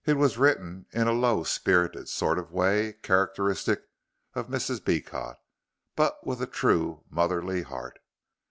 [0.03, 3.83] It was written in a low spirited sort of way, characteristic
[4.33, 4.79] of Mrs.
[4.83, 5.37] Beecot,
[5.95, 7.99] but with a true motherly heart.